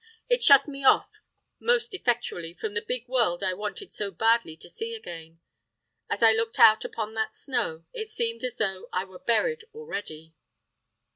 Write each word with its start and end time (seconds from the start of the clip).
It 0.27 0.41
shut 0.43 0.67
me 0.67 0.83
off 0.83 1.21
most 1.59 1.93
effectually 1.93 2.55
from 2.55 2.73
the 2.73 2.81
big 2.81 3.07
world 3.07 3.43
I 3.43 3.53
wanted 3.53 3.93
so 3.93 4.09
badly 4.09 4.57
to 4.57 4.67
see 4.67 4.95
again. 4.95 5.41
As 6.09 6.23
I 6.23 6.31
looked 6.33 6.57
out 6.57 6.83
upon 6.83 7.13
that 7.13 7.35
snow, 7.35 7.85
it 7.93 8.09
seemed 8.09 8.43
as 8.43 8.57
though 8.57 8.89
I 8.91 9.03
were 9.05 9.19
buried 9.19 9.63
already. 9.75 10.33